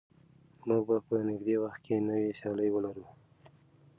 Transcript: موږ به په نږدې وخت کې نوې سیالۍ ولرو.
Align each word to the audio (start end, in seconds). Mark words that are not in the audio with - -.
موږ 0.67 0.81
به 0.87 0.97
په 1.07 1.15
نږدې 1.29 1.55
وخت 1.63 1.79
کې 1.85 1.95
نوې 2.07 2.29
سیالۍ 2.39 2.69
ولرو. 2.71 3.05